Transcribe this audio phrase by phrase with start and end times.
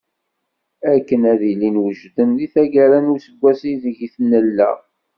[0.93, 4.71] Akken ad ilin wejden deg taggara n useggas ideg nella.